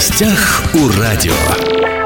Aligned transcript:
гостях 0.00 0.62
у 0.72 0.88
радио. 0.98 1.99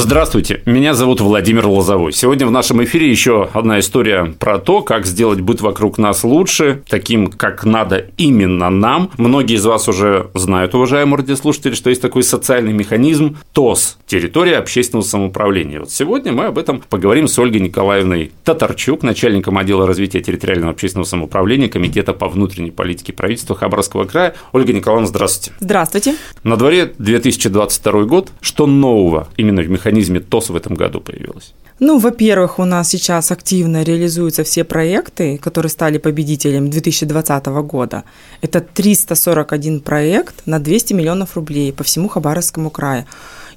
Здравствуйте, 0.00 0.62
меня 0.64 0.94
зовут 0.94 1.20
Владимир 1.20 1.66
Лозовой. 1.66 2.12
Сегодня 2.12 2.46
в 2.46 2.52
нашем 2.52 2.84
эфире 2.84 3.10
еще 3.10 3.48
одна 3.52 3.80
история 3.80 4.32
про 4.38 4.60
то, 4.60 4.80
как 4.82 5.06
сделать 5.06 5.40
быт 5.40 5.60
вокруг 5.60 5.98
нас 5.98 6.22
лучше, 6.22 6.84
таким, 6.88 7.26
как 7.32 7.64
надо 7.64 8.06
именно 8.16 8.70
нам. 8.70 9.10
Многие 9.18 9.56
из 9.56 9.66
вас 9.66 9.88
уже 9.88 10.30
знают, 10.34 10.76
уважаемые 10.76 11.18
радиослушатели, 11.18 11.74
что 11.74 11.90
есть 11.90 12.00
такой 12.00 12.22
социальный 12.22 12.72
механизм 12.72 13.38
ТОС– 13.52 13.98
территория 14.06 14.58
общественного 14.58 15.04
самоуправления. 15.04 15.80
Вот 15.80 15.90
сегодня 15.90 16.30
мы 16.30 16.44
об 16.44 16.58
этом 16.58 16.80
поговорим 16.88 17.26
с 17.26 17.36
Ольгой 17.36 17.60
Николаевной 17.60 18.30
Татарчук, 18.44 19.02
начальником 19.02 19.58
отдела 19.58 19.84
развития 19.84 20.20
территориального 20.20 20.70
общественного 20.70 21.08
самоуправления 21.08 21.68
Комитета 21.68 22.12
по 22.12 22.28
внутренней 22.28 22.70
политике 22.70 23.12
правительства 23.12 23.56
Хабаровского 23.56 24.04
края. 24.04 24.36
Ольга 24.52 24.72
Николаевна, 24.72 25.08
здравствуйте. 25.08 25.58
Здравствуйте. 25.58 26.14
На 26.44 26.56
дворе 26.56 26.94
2022 26.98 28.04
год. 28.04 28.30
Что 28.40 28.66
нового 28.68 29.26
именно 29.36 29.60
в 29.60 29.68
механизме 29.68 29.87
механизме 29.88 30.20
ТОС 30.20 30.50
в 30.50 30.56
этом 30.56 30.74
году 30.74 31.00
появилось? 31.00 31.54
Ну, 31.80 31.98
во-первых, 31.98 32.58
у 32.58 32.64
нас 32.64 32.88
сейчас 32.88 33.30
активно 33.30 33.84
реализуются 33.84 34.42
все 34.42 34.64
проекты, 34.64 35.38
которые 35.38 35.70
стали 35.70 35.98
победителем 35.98 36.70
2020 36.70 37.46
года. 37.46 38.02
Это 38.42 38.60
341 38.60 39.80
проект 39.80 40.46
на 40.46 40.58
200 40.58 40.94
миллионов 40.94 41.36
рублей 41.36 41.72
по 41.72 41.84
всему 41.84 42.08
Хабаровскому 42.08 42.70
краю. 42.70 43.04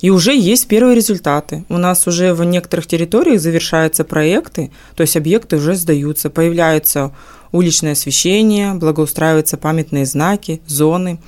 И 0.02 0.10
уже 0.10 0.36
есть 0.36 0.68
первые 0.68 0.96
результаты. 0.96 1.64
У 1.70 1.78
нас 1.78 2.08
уже 2.08 2.34
в 2.34 2.44
некоторых 2.44 2.88
территориях 2.88 3.40
завершаются 3.40 4.04
проекты, 4.04 4.72
то 4.96 5.02
есть 5.02 5.18
объекты 5.18 5.58
уже 5.58 5.76
сдаются, 5.76 6.30
появляются 6.30 7.12
уличное 7.52 7.94
освещение, 7.94 8.74
благоустраиваются 8.74 9.58
памятные 9.58 10.06
знаки, 10.06 10.62
зоны. 10.68 11.20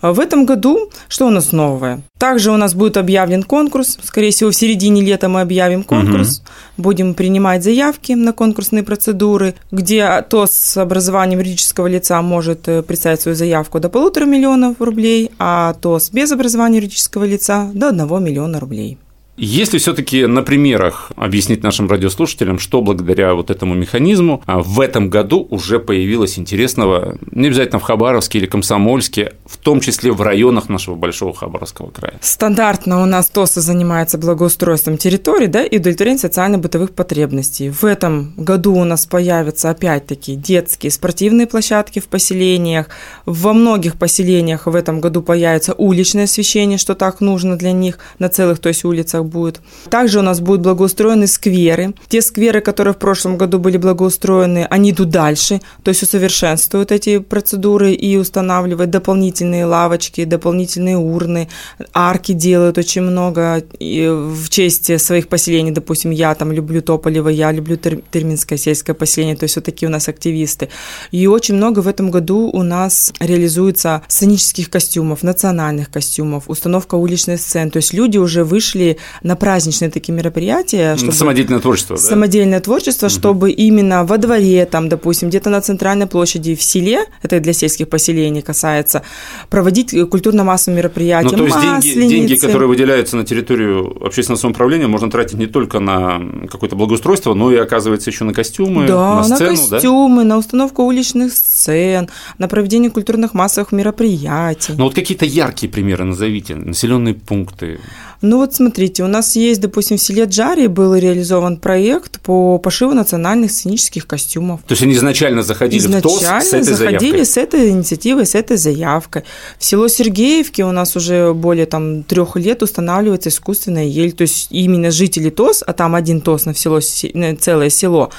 В 0.00 0.18
этом 0.20 0.44
году 0.44 0.90
что 1.08 1.26
у 1.26 1.30
нас 1.30 1.52
новое? 1.52 2.02
Также 2.18 2.50
у 2.52 2.56
нас 2.56 2.74
будет 2.74 2.96
объявлен 2.96 3.42
конкурс. 3.42 3.98
Скорее 4.02 4.30
всего, 4.30 4.50
в 4.50 4.54
середине 4.54 5.02
лета 5.02 5.28
мы 5.28 5.40
объявим 5.40 5.82
конкурс. 5.82 6.38
Угу. 6.38 6.82
Будем 6.82 7.14
принимать 7.14 7.62
заявки 7.64 8.12
на 8.12 8.32
конкурсные 8.32 8.82
процедуры, 8.82 9.54
где 9.70 10.24
то 10.28 10.46
с 10.46 10.76
образованием 10.76 11.40
юридического 11.40 11.86
лица 11.86 12.20
может 12.22 12.68
э, 12.68 12.82
представить 12.82 13.20
свою 13.20 13.36
заявку 13.36 13.80
до 13.80 13.88
полутора 13.88 14.24
миллионов 14.24 14.80
рублей, 14.80 15.30
а 15.38 15.74
то 15.74 15.98
с 15.98 16.10
без 16.10 16.32
образования 16.32 16.78
юридического 16.78 17.24
лица 17.24 17.70
до 17.74 17.88
одного 17.88 18.18
миллиона 18.18 18.60
рублей. 18.60 18.98
Если 19.38 19.78
все-таки 19.78 20.26
на 20.26 20.42
примерах 20.42 21.10
объяснить 21.16 21.62
нашим 21.62 21.88
радиослушателям, 21.88 22.58
что 22.58 22.82
благодаря 22.82 23.34
вот 23.34 23.50
этому 23.50 23.74
механизму 23.74 24.42
а, 24.44 24.60
в 24.60 24.78
этом 24.78 25.08
году 25.08 25.46
уже 25.48 25.78
появилось 25.78 26.38
интересного, 26.38 27.16
не 27.30 27.46
обязательно 27.46 27.78
в 27.78 27.82
Хабаровске 27.82 28.40
или 28.40 28.46
Комсомольске, 28.46 29.32
в 29.46 29.56
том 29.56 29.80
числе 29.80 30.12
в 30.12 30.20
районах 30.20 30.68
нашего 30.68 30.96
большого 30.96 31.34
Хабаровского 31.34 31.90
края. 31.90 32.14
Стандартно 32.20 33.02
у 33.02 33.06
нас 33.06 33.30
ТОСа 33.30 33.62
занимается 33.62 34.18
благоустройством 34.18 34.98
территории 34.98 35.46
да, 35.46 35.64
и 35.64 35.78
удовлетворением 35.78 36.20
социально-бытовых 36.20 36.90
потребностей. 36.92 37.70
В 37.70 37.84
этом 37.84 38.34
году 38.36 38.74
у 38.74 38.84
нас 38.84 39.06
появятся 39.06 39.70
опять-таки 39.70 40.36
детские 40.36 40.90
спортивные 40.90 41.46
площадки 41.46 42.00
в 42.00 42.08
поселениях. 42.08 42.88
Во 43.24 43.54
многих 43.54 43.96
поселениях 43.96 44.66
в 44.66 44.74
этом 44.74 45.00
году 45.00 45.22
появится 45.22 45.72
уличное 45.72 46.24
освещение, 46.24 46.76
что 46.76 46.94
так 46.94 47.22
нужно 47.22 47.56
для 47.56 47.72
них 47.72 47.98
на 48.18 48.28
целых, 48.28 48.58
то 48.58 48.68
есть 48.68 48.84
улицах 48.84 49.21
улицах 49.22 49.32
будет. 49.32 49.60
Также 49.90 50.18
у 50.18 50.22
нас 50.22 50.40
будут 50.40 50.62
благоустроены 50.62 51.26
скверы. 51.26 51.94
Те 52.08 52.20
скверы, 52.20 52.60
которые 52.60 52.94
в 52.94 52.98
прошлом 52.98 53.38
году 53.38 53.58
были 53.58 53.78
благоустроены, 53.78 54.66
они 54.70 54.90
идут 54.90 55.10
дальше, 55.10 55.60
то 55.82 55.90
есть 55.90 56.02
усовершенствуют 56.02 56.92
эти 56.92 57.18
процедуры 57.18 57.92
и 57.92 58.16
устанавливают 58.16 58.90
дополнительные 58.90 59.64
лавочки, 59.64 60.24
дополнительные 60.24 60.96
урны, 60.96 61.48
арки 61.92 62.32
делают 62.32 62.78
очень 62.78 63.02
много 63.02 63.62
и 63.80 64.08
в 64.08 64.48
честь 64.48 65.00
своих 65.00 65.28
поселений. 65.28 65.72
Допустим, 65.72 66.10
я 66.12 66.34
там 66.34 66.52
люблю 66.52 66.82
Тополево, 66.82 67.30
я 67.30 67.52
люблю 67.52 67.76
Терминское 67.76 68.58
сельское 68.58 68.94
поселение, 68.94 69.36
то 69.36 69.44
есть 69.44 69.56
вот 69.56 69.64
такие 69.64 69.88
у 69.88 69.92
нас 69.92 70.08
активисты. 70.08 70.68
И 71.12 71.26
очень 71.26 71.54
много 71.54 71.80
в 71.80 71.88
этом 71.88 72.10
году 72.10 72.50
у 72.52 72.62
нас 72.62 73.12
реализуется 73.20 74.02
сценических 74.08 74.70
костюмов, 74.70 75.22
национальных 75.22 75.90
костюмов, 75.90 76.44
установка 76.46 76.96
уличной 76.96 77.38
сцены. 77.38 77.70
То 77.70 77.78
есть 77.78 77.92
люди 77.92 78.18
уже 78.18 78.44
вышли 78.44 78.98
на 79.22 79.36
праздничные 79.36 79.90
такие 79.90 80.12
мероприятия. 80.12 80.96
Чтобы... 80.96 81.12
Самодеятельное 81.12 81.60
творчество, 81.60 81.96
да? 81.96 82.02
Самодельное 82.02 82.60
творчество, 82.60 83.06
угу. 83.06 83.12
чтобы 83.12 83.50
именно 83.50 84.04
во 84.04 84.18
дворе, 84.18 84.66
там, 84.66 84.88
допустим, 84.88 85.28
где-то 85.28 85.50
на 85.50 85.60
центральной 85.60 86.06
площади 86.06 86.54
в 86.54 86.62
селе, 86.62 87.04
это 87.22 87.40
для 87.40 87.52
сельских 87.52 87.88
поселений 87.88 88.42
касается, 88.42 89.02
проводить 89.50 89.94
культурно-массовые 90.10 90.78
мероприятия. 90.78 91.36
Ну, 91.36 91.46
то 91.48 91.58
есть 91.58 91.82
деньги, 91.82 92.08
деньги, 92.08 92.34
которые 92.36 92.68
выделяются 92.68 93.16
на 93.16 93.24
территорию 93.24 94.04
общественного 94.04 94.40
самоуправления, 94.40 94.88
можно 94.88 95.10
тратить 95.10 95.38
не 95.38 95.46
только 95.46 95.80
на 95.80 96.20
какое-то 96.50 96.76
благоустройство, 96.76 97.34
но 97.34 97.52
и, 97.52 97.56
оказывается, 97.56 98.10
еще 98.10 98.24
на 98.24 98.32
костюмы, 98.32 98.86
да, 98.86 99.16
на 99.16 99.24
сцену, 99.24 99.50
на 99.52 99.68
костюмы, 99.68 100.22
да? 100.22 100.28
на 100.28 100.38
установку 100.38 100.82
уличных 100.82 101.32
сцен, 101.32 102.08
на 102.38 102.48
проведение 102.48 102.90
культурных 102.90 103.34
массовых 103.34 103.72
мероприятий. 103.72 104.74
Ну, 104.76 104.84
вот 104.84 104.94
какие-то 104.94 105.24
яркие 105.24 105.70
примеры 105.70 106.04
назовите, 106.04 106.54
населенные 106.54 107.14
пункты. 107.14 107.80
Ну 108.22 108.38
вот 108.38 108.54
смотрите, 108.54 109.02
у 109.02 109.08
нас 109.08 109.34
есть, 109.34 109.60
допустим, 109.60 109.96
в 109.96 110.00
селе 110.00 110.24
Джари 110.24 110.68
был 110.68 110.94
реализован 110.94 111.56
проект 111.56 112.20
по 112.20 112.58
пошиву 112.58 112.94
национальных 112.94 113.50
сценических 113.50 114.06
костюмов. 114.06 114.60
То 114.62 114.72
есть 114.72 114.82
они 114.82 114.94
изначально 114.94 115.42
заходили 115.42 115.80
изначально 115.80 116.08
в 116.08 116.20
ТОС 116.20 116.48
с 116.48 116.52
этой 116.52 116.62
заходили 116.62 116.98
заявкой? 116.98 117.26
с 117.26 117.36
этой 117.36 117.68
инициативой, 117.70 118.26
с 118.26 118.34
этой 118.36 118.56
заявкой. 118.56 119.24
В 119.58 119.64
село 119.64 119.88
Сергеевки 119.88 120.62
у 120.62 120.70
нас 120.70 120.94
уже 120.94 121.34
более 121.34 121.66
там 121.66 122.04
трех 122.04 122.36
лет 122.36 122.62
устанавливается 122.62 123.28
искусственная 123.28 123.86
ель. 123.86 124.12
То 124.12 124.22
есть 124.22 124.46
именно 124.50 124.92
жители 124.92 125.28
ТОС, 125.28 125.64
а 125.66 125.72
там 125.72 125.96
один 125.96 126.20
ТОС 126.20 126.44
на, 126.44 126.54
село, 126.54 126.78
на 127.14 127.34
целое 127.34 127.70
село, 127.70 128.10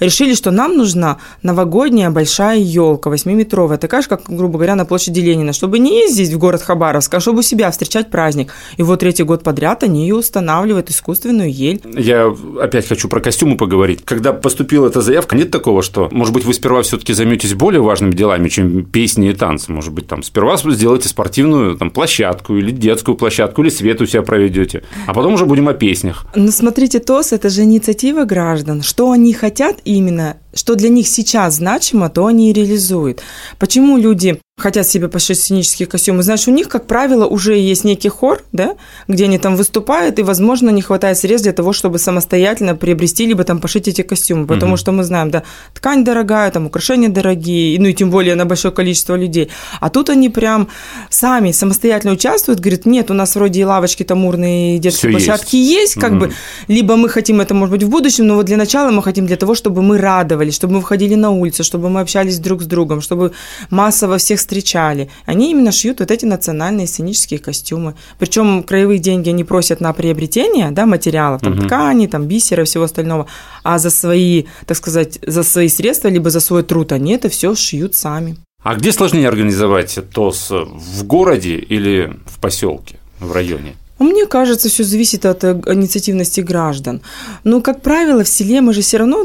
решили, 0.00 0.34
что 0.34 0.50
нам 0.50 0.76
нужна 0.76 1.18
новогодняя 1.42 2.10
большая 2.10 2.58
елка, 2.58 3.10
8-метровая, 3.10 3.78
такая 3.78 4.02
же, 4.02 4.08
как, 4.08 4.22
грубо 4.28 4.54
говоря, 4.54 4.74
на 4.74 4.84
площади 4.86 5.20
Ленина, 5.20 5.52
чтобы 5.52 5.78
не 5.78 6.00
ездить 6.00 6.32
в 6.32 6.38
город 6.38 6.62
Хабаровск, 6.62 7.14
а 7.14 7.20
чтобы 7.20 7.38
у 7.38 7.42
себя 7.42 7.70
встречать 7.70 8.10
праздник. 8.10 8.52
И 8.76 8.82
вот 8.82 8.98
третий 8.98 9.22
год 9.22 9.44
подряд 9.52 9.82
они 9.82 10.10
устанавливают, 10.14 10.88
искусственную 10.88 11.52
ель. 11.52 11.82
Я 11.84 12.34
опять 12.58 12.88
хочу 12.88 13.06
про 13.06 13.20
костюмы 13.20 13.58
поговорить. 13.58 14.00
Когда 14.02 14.32
поступила 14.32 14.86
эта 14.86 15.02
заявка, 15.02 15.36
нет 15.36 15.50
такого, 15.50 15.82
что, 15.82 16.08
может 16.10 16.32
быть, 16.32 16.46
вы 16.46 16.54
сперва 16.54 16.80
все-таки 16.80 17.12
займетесь 17.12 17.52
более 17.52 17.82
важными 17.82 18.12
делами, 18.12 18.48
чем 18.48 18.86
песни 18.86 19.28
и 19.28 19.34
танцы. 19.34 19.70
Может 19.70 19.92
быть, 19.92 20.06
там 20.06 20.22
сперва 20.22 20.56
сделайте 20.56 21.10
спортивную 21.10 21.76
там, 21.76 21.90
площадку 21.90 22.56
или 22.56 22.70
детскую 22.70 23.14
площадку, 23.14 23.62
или 23.62 23.68
свет 23.68 24.00
у 24.00 24.06
себя 24.06 24.22
проведете, 24.22 24.84
а 25.06 25.12
потом 25.12 25.34
уже 25.34 25.44
будем 25.44 25.68
о 25.68 25.74
песнях. 25.74 26.24
Ну, 26.34 26.50
смотрите, 26.50 26.98
ТОС– 26.98 27.32
это 27.34 27.50
же 27.50 27.64
инициатива 27.64 28.24
граждан. 28.24 28.80
Что 28.80 29.10
они 29.10 29.34
хотят 29.34 29.80
именно, 29.84 30.38
что 30.54 30.74
для 30.74 30.88
них 30.88 31.08
сейчас 31.08 31.56
значимо, 31.56 32.08
то 32.08 32.26
они 32.26 32.50
и 32.50 32.52
реализуют. 32.52 33.22
Почему 33.58 33.96
люди 33.96 34.40
хотят 34.58 34.86
себе 34.86 35.08
пошить 35.08 35.40
сценические 35.40 35.86
костюмы, 35.86 36.22
знаешь, 36.22 36.46
у 36.46 36.50
них, 36.50 36.68
как 36.68 36.86
правило, 36.86 37.26
уже 37.26 37.58
есть 37.58 37.84
некий 37.84 38.08
хор, 38.08 38.42
да, 38.52 38.76
где 39.08 39.24
они 39.24 39.38
там 39.38 39.56
выступают, 39.56 40.18
и, 40.18 40.22
возможно, 40.22 40.70
не 40.70 40.82
хватает 40.82 41.18
средств 41.18 41.44
для 41.44 41.52
того, 41.52 41.72
чтобы 41.72 41.98
самостоятельно 41.98 42.76
приобрести, 42.76 43.26
либо 43.26 43.44
там 43.44 43.60
пошить 43.60 43.88
эти 43.88 44.02
костюмы, 44.02 44.46
потому 44.46 44.74
mm-hmm. 44.74 44.78
что 44.78 44.92
мы 44.92 45.04
знаем, 45.04 45.30
да, 45.30 45.42
ткань 45.74 46.04
дорогая, 46.04 46.50
там 46.50 46.66
украшения 46.66 47.08
дорогие, 47.08 47.80
ну 47.80 47.86
и 47.86 47.94
тем 47.94 48.10
более 48.10 48.34
на 48.34 48.44
большое 48.44 48.72
количество 48.72 49.16
людей. 49.16 49.48
А 49.80 49.88
тут 49.88 50.10
они 50.10 50.28
прям 50.28 50.68
сами 51.10 51.50
самостоятельно 51.52 52.12
участвуют, 52.12 52.60
говорят, 52.60 52.86
нет, 52.86 53.10
у 53.10 53.14
нас 53.14 53.34
вроде 53.34 53.60
и 53.60 53.64
лавочки 53.64 54.04
тамурные, 54.04 54.76
и 54.76 54.78
детские 54.78 55.10
Всё 55.10 55.18
площадки 55.18 55.56
есть, 55.56 55.80
есть 55.80 55.94
как 55.94 56.12
mm-hmm. 56.12 56.18
бы, 56.18 56.32
либо 56.68 56.96
мы 56.96 57.08
хотим 57.08 57.40
это, 57.40 57.54
может 57.54 57.72
быть, 57.72 57.82
в 57.82 57.88
будущем, 57.88 58.26
но 58.26 58.36
вот 58.36 58.44
для 58.44 58.56
начала 58.56 58.90
мы 58.90 59.02
хотим 59.02 59.26
для 59.26 59.36
того, 59.36 59.54
чтобы 59.54 59.82
мы 59.82 59.98
радовались, 60.42 60.56
чтобы 60.56 60.74
мы 60.74 60.80
выходили 60.80 61.14
на 61.14 61.30
улицу, 61.30 61.64
чтобы 61.64 61.88
мы 61.88 62.00
общались 62.00 62.38
друг 62.38 62.62
с 62.62 62.66
другом, 62.66 63.00
чтобы 63.00 63.32
массово 63.70 64.16
всех 64.16 64.38
встречали. 64.38 65.08
Они 65.26 65.50
именно 65.50 65.72
шьют 65.72 66.00
вот 66.00 66.10
эти 66.10 66.26
национальные 66.26 66.86
сценические 66.86 67.38
костюмы. 67.38 67.94
Причем 68.18 68.62
краевые 68.62 68.98
деньги 68.98 69.30
они 69.30 69.44
просят 69.44 69.80
на 69.80 69.92
приобретение 69.92 70.70
да, 70.70 70.86
материалов, 70.86 71.40
там, 71.40 71.52
угу. 71.52 71.62
ткани, 71.62 72.06
там, 72.06 72.26
бисера 72.26 72.64
всего 72.64 72.84
остального, 72.84 73.26
а 73.64 73.78
за 73.78 73.90
свои, 73.90 74.44
так 74.66 74.76
сказать, 74.76 75.18
за 75.26 75.42
свои 75.42 75.68
средства, 75.68 76.10
либо 76.10 76.30
за 76.30 76.40
свой 76.40 76.62
труд 76.62 76.92
они 76.92 77.12
это 77.12 77.28
все 77.28 77.54
шьют 77.54 77.94
сами. 77.94 78.36
А 78.62 78.74
где 78.74 78.92
сложнее 78.92 79.28
организовать 79.28 79.98
ТОС 80.12 80.50
в 80.50 81.04
городе 81.04 81.56
или 81.56 82.12
в 82.26 82.38
поселке, 82.38 82.96
в 83.20 83.32
районе? 83.32 83.74
Мне 84.02 84.26
кажется, 84.26 84.68
все 84.68 84.84
зависит 84.84 85.26
от 85.26 85.44
э, 85.44 85.60
инициативности 85.66 86.40
граждан. 86.40 87.00
Но, 87.44 87.60
как 87.60 87.82
правило, 87.82 88.24
в 88.24 88.28
селе 88.28 88.60
мы 88.60 88.72
же 88.72 88.80
все 88.80 88.98
равно 88.98 89.24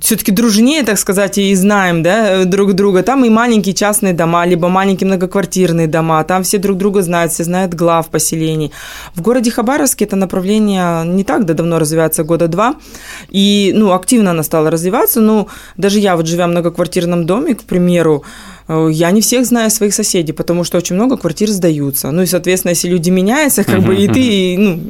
все-таки 0.00 0.32
дружнее, 0.32 0.82
так 0.82 0.98
сказать, 0.98 1.38
и 1.38 1.54
знаем 1.54 2.02
да, 2.02 2.44
друг 2.44 2.74
друга. 2.74 3.02
Там 3.02 3.24
и 3.24 3.30
маленькие 3.30 3.74
частные 3.74 4.12
дома, 4.12 4.46
либо 4.46 4.68
маленькие 4.68 5.06
многоквартирные 5.06 5.86
дома. 5.86 6.22
Там 6.24 6.42
все 6.42 6.58
друг 6.58 6.78
друга 6.78 7.02
знают, 7.02 7.32
все 7.32 7.44
знают 7.44 7.74
глав 7.74 8.08
поселений. 8.08 8.72
В 9.14 9.22
городе 9.22 9.50
Хабаровске 9.50 10.04
это 10.04 10.16
направление 10.16 11.04
не 11.04 11.24
так 11.24 11.44
да, 11.44 11.54
давно 11.54 11.78
развивается, 11.78 12.24
года 12.24 12.48
два. 12.48 12.76
И 13.30 13.72
ну, 13.74 13.92
активно 13.92 14.30
оно 14.30 14.42
стало 14.42 14.70
развиваться. 14.70 15.20
Ну, 15.20 15.48
даже 15.76 15.98
я, 15.98 16.16
вот 16.16 16.26
живя 16.26 16.46
в 16.46 16.50
многоквартирном 16.50 17.26
доме, 17.26 17.54
к 17.54 17.62
примеру, 17.62 18.22
Э, 18.22 18.51
я 18.68 19.10
не 19.10 19.20
всех 19.20 19.46
знаю 19.46 19.70
своих 19.70 19.94
соседей, 19.94 20.32
потому 20.32 20.64
что 20.64 20.78
очень 20.78 20.96
много 20.96 21.16
квартир 21.16 21.48
сдаются. 21.48 22.10
Ну 22.10 22.22
и, 22.22 22.26
соответственно, 22.26 22.70
если 22.70 22.88
люди 22.88 23.10
меняются, 23.10 23.64
как 23.64 23.82
бы 23.82 23.94
и 23.94 24.08
ты 24.08 24.56
ну, 24.58 24.80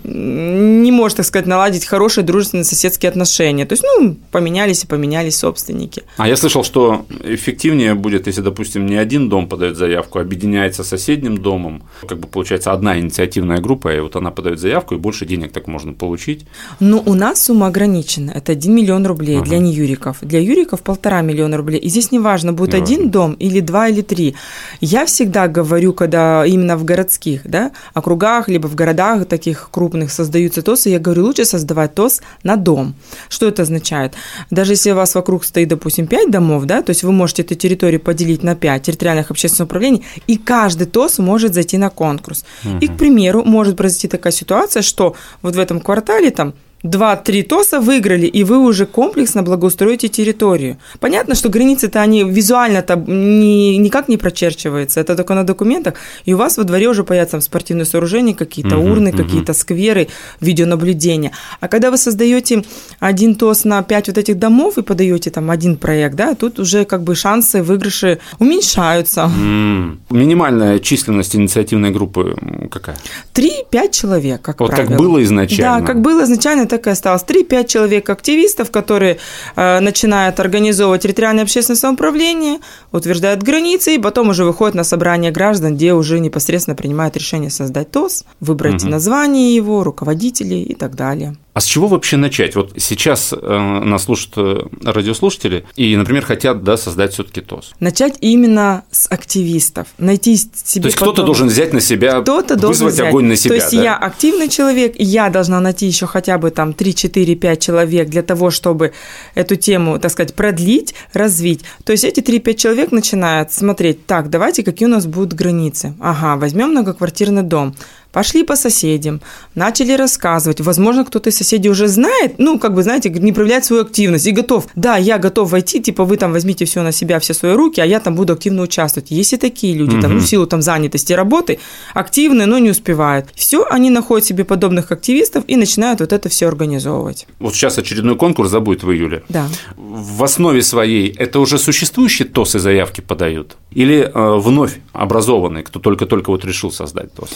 не 0.83 0.93
можешь, 0.93 1.17
так 1.17 1.27
сказать, 1.27 1.47
наладить 1.47 1.85
хорошие 1.87 2.25
дружественные 2.25 2.65
соседские 2.65 3.09
отношения. 3.11 3.65
То 3.65 3.75
есть, 3.75 3.85
ну, 3.85 4.17
поменялись 4.31 4.85
и 4.85 4.87
поменялись 4.87 5.37
собственники. 5.37 6.03
А 6.17 6.29
я 6.29 6.37
слышал, 6.37 6.65
что 6.65 7.07
эффективнее 7.25 7.95
будет, 7.95 8.27
если, 8.27 8.41
допустим, 8.41 8.87
не 8.87 8.97
один 8.97 9.29
дом 9.29 9.49
подает 9.49 9.77
заявку, 9.77 10.19
а 10.19 10.23
объединяется 10.23 10.85
с 10.85 10.89
соседним 10.89 11.39
домом. 11.39 11.83
Как 12.07 12.19
бы 12.19 12.29
получается 12.29 12.73
одна 12.73 12.99
инициативная 12.99 13.59
группа, 13.59 13.95
и 13.95 14.01
вот 14.01 14.17
она 14.17 14.31
подает 14.31 14.59
заявку, 14.59 14.95
и 14.95 14.99
больше 14.99 15.27
денег 15.27 15.53
так 15.53 15.67
можно 15.67 15.93
получить. 15.93 16.47
Ну, 16.81 17.03
у 17.05 17.15
нас 17.15 17.43
сумма 17.43 17.69
ограничена. 17.69 18.33
Это 18.33 18.53
1 18.53 18.75
миллион 18.75 19.07
рублей 19.07 19.37
ага. 19.37 19.47
для 19.47 19.59
неюриков. 19.59 20.19
Для 20.23 20.41
юриков 20.41 20.83
полтора 20.83 21.23
миллиона 21.23 21.57
рублей. 21.57 21.81
И 21.81 21.89
здесь 21.89 22.13
неважно, 22.13 22.53
будет 22.53 22.75
не 22.75 22.81
один 22.81 22.99
важно. 22.99 23.13
дом 23.13 23.33
или 23.35 23.62
два 23.63 23.89
или 23.89 24.03
три. 24.03 24.35
Я 24.81 25.07
всегда 25.07 25.49
говорю, 25.49 25.93
когда 25.93 26.45
именно 26.45 26.77
в 26.77 26.85
городских 26.85 27.43
да, 27.45 27.73
округах, 27.95 28.49
либо 28.49 28.67
в 28.67 28.75
городах 28.75 29.27
таких 29.27 29.69
крупных 29.71 30.11
создаются 30.11 30.63
ТОСы, 30.63 30.91
я 30.91 30.99
говорю, 30.99 31.25
лучше 31.25 31.45
создавать 31.45 31.95
ТОС 31.95 32.23
на 32.43 32.57
дом. 32.57 32.95
Что 33.29 33.49
это 33.49 33.63
означает? 33.63 34.15
Даже 34.51 34.73
если 34.73 34.91
у 34.91 34.95
вас 34.95 35.15
вокруг 35.15 35.45
стоит, 35.45 35.69
допустим, 35.69 36.07
5 36.07 36.31
домов, 36.31 36.65
да, 36.65 36.83
то 36.83 36.91
есть 36.91 37.03
вы 37.03 37.13
можете 37.13 37.43
эту 37.43 37.55
территорию 37.55 38.01
поделить 38.01 38.43
на 38.43 38.55
5 38.55 38.83
территориальных 38.83 39.31
общественных 39.31 39.67
управлений, 39.67 40.05
и 40.27 40.37
каждый 40.37 40.87
ТОС 40.87 41.19
может 41.19 41.55
зайти 41.55 41.79
на 41.79 41.91
конкурс. 41.91 42.45
Угу. 42.65 42.79
И, 42.81 42.89
к 42.89 42.97
примеру, 42.97 43.45
может 43.45 43.77
произойти 43.77 44.09
такая 44.09 44.33
ситуация, 44.33 44.83
что 44.83 45.15
вот 45.43 45.57
в 45.57 45.59
этом 45.59 45.81
квартале 45.81 46.31
там 46.31 46.55
два-три 46.83 47.43
ТОСа 47.43 47.81
выиграли, 47.81 48.27
и 48.27 48.45
вы 48.45 48.59
уже 48.59 48.87
комплексно 48.87 49.43
благоустроите 49.43 50.09
территорию. 50.09 50.79
Понятно, 51.01 51.35
что 51.35 51.49
границы-то 51.49 52.01
они 52.01 52.25
визуально-то 52.25 52.97
ни, 52.97 53.77
никак 53.77 54.09
не 54.09 54.17
прочерчиваются, 54.17 55.01
это 55.01 55.17
только 55.17 55.35
на 55.35 55.45
документах, 55.45 55.95
и 56.25 56.35
у 56.35 56.37
вас 56.37 56.59
во 56.59 56.65
дворе 56.65 56.89
уже 56.89 57.05
появятся 57.05 57.33
там 57.33 57.41
спортивные 57.41 57.85
сооружения, 57.85 58.35
какие-то 58.35 58.79
угу, 58.79 58.91
урны, 58.91 59.11
угу. 59.11 59.19
какие-то 59.19 59.55
скверы, 59.55 60.09
видеонаблюдение. 60.41 61.31
А 61.61 61.69
когда 61.69 61.91
вы 61.91 61.97
создаете 61.97 62.65
один 63.01 63.35
ТОС 63.35 63.65
на 63.65 63.83
пять 63.83 64.09
вот 64.09 64.19
этих 64.19 64.39
домов 64.39 64.79
и 64.79 64.83
подаете 64.83 65.31
там 65.31 65.51
один 65.51 65.77
проект, 65.77 66.17
да, 66.17 66.35
тут 66.35 66.59
уже 66.59 66.85
как 66.85 67.03
бы 67.03 67.15
шансы, 67.15 67.63
выигрыши 67.63 68.19
уменьшаются. 68.39 69.23
М-м. 69.23 70.01
Минимальная 70.11 70.79
численность 70.79 71.37
инициативной 71.37 71.91
группы 71.91 72.37
какая? 72.71 72.97
Три-пять 73.33 73.93
человек, 73.93 74.43
как 74.43 74.61
вот 74.61 74.71
правило. 74.71 74.89
как 74.89 74.99
было 74.99 75.23
изначально? 75.23 75.81
Да, 75.81 75.87
как 75.87 76.01
было 76.01 76.25
изначально, 76.25 76.67
так 76.73 76.87
и 76.87 76.91
осталось. 76.91 77.23
3-5 77.23 77.67
человек 77.67 78.09
активистов, 78.09 78.71
которые 78.71 79.19
э, 79.57 79.81
начинают 79.81 80.41
организовывать 80.41 81.03
территориальное 81.03 81.45
общественное 81.45 81.77
самоуправление, 81.77 82.61
утверждают 82.93 83.43
границы, 83.43 83.95
и 83.95 83.99
потом 83.99 84.31
уже 84.31 84.45
выходят 84.45 84.75
на 84.75 84.85
собрание 84.85 85.31
граждан, 85.31 85.75
где 85.75 85.93
уже 85.93 86.19
непосредственно 86.19 86.75
принимают 86.75 87.17
решение 87.17 87.51
создать 87.51 87.91
ТОС, 87.91 88.25
выбрать 88.41 88.83
угу. 88.83 88.91
название 88.91 89.55
его, 89.55 89.85
руководителей 89.85 90.63
и 90.63 90.75
так 90.75 90.95
далее. 90.95 91.37
А 91.55 91.61
с 91.61 91.65
чего 91.65 91.87
вообще 91.87 92.17
начать? 92.17 92.57
Вот 92.57 92.73
сейчас 92.79 93.35
э, 93.35 93.59
нас 93.59 94.05
слушают 94.05 94.33
э, 94.37 94.91
радиослушатели 94.91 95.67
и, 95.77 95.95
например, 95.97 96.25
хотят 96.25 96.65
да, 96.65 96.79
создать 96.79 97.13
все-таки 97.13 97.43
ТОС. 97.43 97.75
Начать 97.79 98.17
именно 98.21 98.85
с 98.91 99.07
активистов. 99.11 99.89
Найти 99.99 100.37
себе. 100.37 100.83
То 100.83 100.87
есть 100.87 100.97
кто-то 100.97 101.25
должен 101.25 101.49
взять 101.49 101.75
на 101.75 101.81
себя, 101.81 102.23
кто-то 102.23 102.57
вызвать 102.57 102.95
взять. 102.95 103.09
огонь 103.09 103.27
на 103.27 103.37
себя. 103.37 103.51
То 103.51 103.55
есть 103.57 103.77
да? 103.77 103.83
я 103.83 103.97
активный 103.97 104.49
человек, 104.49 104.95
и 104.99 105.05
я 105.05 105.29
должна 105.29 105.61
найти 105.61 105.87
еще 105.87 106.07
хотя 106.07 106.39
бы 106.39 106.51
там 106.51 106.73
3, 106.73 106.95
4, 106.95 107.35
5 107.35 107.61
человек 107.61 108.09
для 108.09 108.23
того, 108.23 108.51
чтобы 108.51 108.93
эту 109.35 109.57
тему, 109.57 109.99
так 109.99 110.11
сказать, 110.11 110.35
продлить, 110.35 110.95
развить. 111.13 111.61
То 111.85 111.93
есть 111.93 112.05
эти 112.05 112.21
3-5 112.21 112.55
человек 112.55 112.93
начинают 112.93 113.53
смотреть, 113.53 114.07
так, 114.07 114.31
давайте, 114.31 114.63
какие 114.63 114.89
у 114.89 114.91
нас 114.91 115.05
будут 115.05 115.35
границы. 115.35 115.95
Ага, 116.01 116.41
возьмем 116.41 116.71
многоквартирный 116.71 117.43
дом 117.43 117.75
Пошли 118.13 118.45
по 118.45 118.57
соседям, 118.57 119.21
начали 119.55 119.93
рассказывать. 119.93 120.61
Возможно, 120.61 121.05
кто-то 121.05 121.31
из 121.31 121.37
соседей 121.37 121.71
уже 121.71 121.89
знает, 121.89 122.35
ну, 122.39 122.59
как 122.59 122.75
бы, 122.75 122.83
знаете, 122.83 123.09
не 123.09 123.33
проявляет 123.33 123.65
свою 123.65 123.83
активность 123.83 124.27
и 124.27 124.33
готов. 124.33 124.67
Да, 124.75 124.97
я 124.97 125.19
готов 125.19 125.51
войти, 125.51 125.81
типа, 125.81 126.05
вы 126.05 126.19
там 126.19 126.33
возьмите 126.33 126.67
все 126.67 126.83
на 126.83 126.93
себя, 126.93 127.19
все 127.19 127.33
свои 127.33 127.53
руки, 127.53 127.81
а 127.81 127.87
я 127.87 128.01
там 128.01 128.15
буду 128.15 128.35
активно 128.35 128.63
участвовать. 128.63 129.11
Есть 129.11 129.33
и 129.33 129.37
такие 129.39 129.75
люди, 129.75 129.95
угу. 129.95 130.03
там, 130.03 130.15
ну, 130.15 130.21
в 130.21 130.27
силу 130.27 130.47
там 130.47 130.61
занятости 130.61 131.15
работы, 131.15 131.59
активные, 131.95 132.47
но 132.47 132.59
не 132.59 132.71
успевают. 132.71 133.29
Все, 133.35 133.65
они 133.71 133.89
находят 133.89 134.27
себе 134.27 134.45
подобных 134.45 134.93
активистов 134.93 135.45
и 135.47 135.57
начинают 135.57 136.01
вот 136.01 136.13
это 136.13 136.29
все 136.29 136.49
организовывать. 136.49 137.27
Вот 137.39 137.55
сейчас 137.55 137.79
очередной 137.79 138.17
конкурс 138.17 138.51
забудет 138.51 138.83
в 138.83 138.93
июле. 138.93 139.23
Да. 139.31 139.49
В 139.77 140.23
основе 140.23 140.63
своей 140.63 141.11
это 141.13 141.41
уже 141.41 141.59
существующие 141.59 142.29
ТОСы 142.29 142.59
заявки 142.59 143.01
подают? 143.01 143.57
Или 143.71 144.03
э, 144.03 144.39
вновь 144.39 144.81
образованные, 144.93 145.65
кто 145.65 145.81
только-только 145.81 146.31
вот 146.31 146.45
решил 146.45 146.71
создать 146.71 147.15
ТОС? 147.15 147.31